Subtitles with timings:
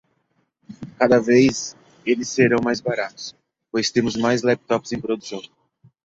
[0.97, 3.35] Cada vez eles serão mais baratos,
[3.71, 5.39] pois temos mais laptops em produção.